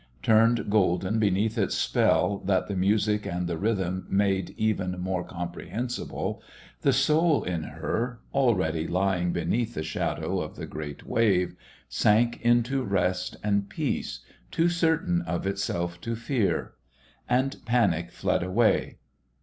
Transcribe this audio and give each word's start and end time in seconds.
Turned 0.23 0.67
golden 0.71 1.19
beneath 1.19 1.59
its 1.59 1.75
spell 1.77 2.39
that 2.45 2.67
the 2.67 2.75
music 2.75 3.27
and 3.27 3.45
the 3.45 3.55
rhythm 3.59 4.07
made 4.09 4.55
even 4.57 4.99
more 4.99 5.23
comprehensible, 5.23 6.41
the 6.81 6.91
soul 6.91 7.43
in 7.43 7.61
her, 7.61 8.19
already 8.33 8.87
lying 8.87 9.31
beneath 9.31 9.75
the 9.75 9.83
shadow 9.83 10.39
of 10.41 10.55
the 10.55 10.65
great 10.65 11.05
wave, 11.05 11.55
sank 11.87 12.41
into 12.41 12.81
rest 12.83 13.35
and 13.43 13.69
peace, 13.69 14.21
too 14.49 14.69
certain 14.69 15.21
of 15.21 15.45
itself 15.45 16.01
to 16.01 16.15
fear. 16.15 16.73
And 17.29 17.57
panic 17.67 18.09
fled 18.09 18.41
away. 18.41 18.97